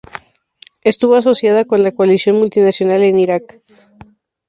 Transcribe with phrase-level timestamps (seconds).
[0.81, 3.59] Estuvo asociada con la Coalición multinacional en Irak.